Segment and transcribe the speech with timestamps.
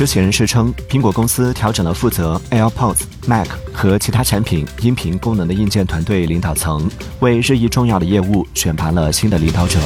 [0.00, 9.78] 知情人士称苹果公司调整了负责 airpods mac 和其他产品音频功能的硬件团队领导层为日益重要的业务选拔了新的领导者。